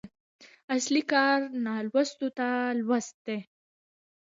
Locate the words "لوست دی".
2.87-3.37